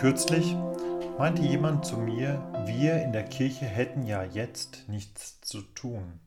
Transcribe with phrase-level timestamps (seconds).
[0.00, 0.54] Kürzlich
[1.16, 6.20] meinte jemand zu mir, wir in der Kirche hätten ja jetzt nichts zu tun.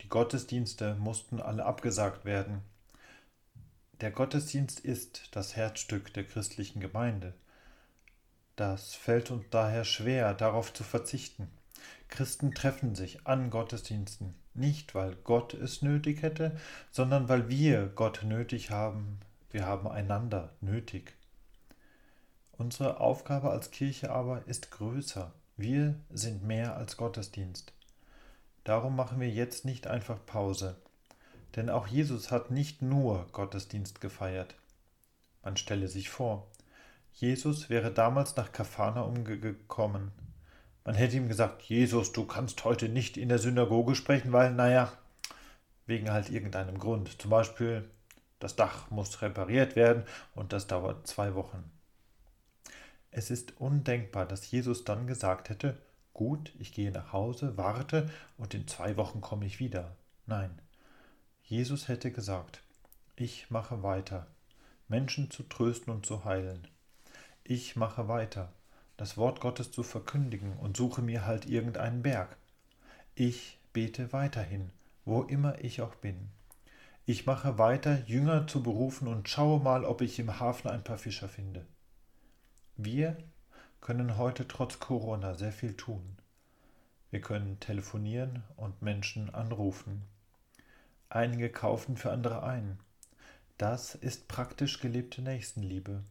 [0.00, 2.62] Die Gottesdienste mussten alle abgesagt werden.
[4.00, 7.34] Der Gottesdienst ist das Herzstück der christlichen Gemeinde.
[8.56, 11.50] Das fällt uns daher schwer, darauf zu verzichten.
[12.08, 16.56] Christen treffen sich an Gottesdiensten, nicht weil Gott es nötig hätte,
[16.90, 19.20] sondern weil wir Gott nötig haben.
[19.50, 21.14] Wir haben einander nötig.
[22.56, 25.32] Unsere Aufgabe als Kirche aber ist größer.
[25.56, 27.72] Wir sind mehr als Gottesdienst.
[28.62, 30.76] Darum machen wir jetzt nicht einfach Pause.
[31.56, 34.54] Denn auch Jesus hat nicht nur Gottesdienst gefeiert.
[35.42, 36.46] Man stelle sich vor,
[37.12, 40.12] Jesus wäre damals nach Kapharnaum gekommen.
[40.84, 44.92] Man hätte ihm gesagt, Jesus, du kannst heute nicht in der Synagoge sprechen, weil, naja,
[45.86, 47.20] wegen halt irgendeinem Grund.
[47.20, 47.88] Zum Beispiel,
[48.38, 51.70] das Dach muss repariert werden und das dauert zwei Wochen.
[53.16, 55.78] Es ist undenkbar, dass Jesus dann gesagt hätte,
[56.14, 59.94] gut, ich gehe nach Hause, warte und in zwei Wochen komme ich wieder.
[60.26, 60.50] Nein,
[61.44, 62.64] Jesus hätte gesagt,
[63.14, 64.26] ich mache weiter,
[64.88, 66.66] Menschen zu trösten und zu heilen.
[67.44, 68.52] Ich mache weiter,
[68.96, 72.36] das Wort Gottes zu verkündigen und suche mir halt irgendeinen Berg.
[73.14, 74.70] Ich bete weiterhin,
[75.04, 76.30] wo immer ich auch bin.
[77.06, 80.98] Ich mache weiter, Jünger zu berufen und schaue mal, ob ich im Hafen ein paar
[80.98, 81.64] Fischer finde.
[82.84, 83.16] Wir
[83.80, 86.18] können heute trotz Corona sehr viel tun.
[87.10, 90.02] Wir können telefonieren und Menschen anrufen.
[91.08, 92.78] Einige kaufen für andere ein.
[93.56, 96.02] Das ist praktisch gelebte Nächstenliebe.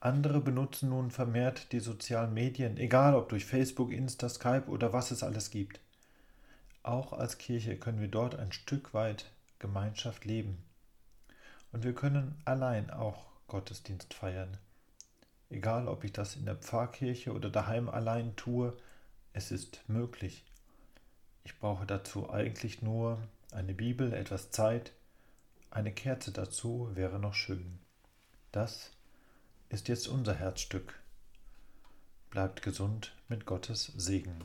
[0.00, 5.10] Andere benutzen nun vermehrt die sozialen Medien, egal ob durch Facebook, Insta, Skype oder was
[5.10, 5.80] es alles gibt.
[6.82, 10.64] Auch als Kirche können wir dort ein Stück weit Gemeinschaft leben.
[11.72, 14.56] Und wir können allein auch Gottesdienst feiern.
[15.52, 18.74] Egal, ob ich das in der Pfarrkirche oder daheim allein tue,
[19.34, 20.46] es ist möglich.
[21.44, 23.18] Ich brauche dazu eigentlich nur
[23.50, 24.92] eine Bibel, etwas Zeit,
[25.70, 27.78] eine Kerze dazu wäre noch schön.
[28.50, 28.92] Das
[29.68, 30.98] ist jetzt unser Herzstück.
[32.30, 34.44] Bleibt gesund mit Gottes Segen.